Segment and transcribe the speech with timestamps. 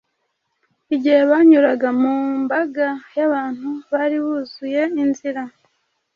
[0.95, 5.41] Igihe banyuraga mu mbaga y’abantu bari buzuye inzira,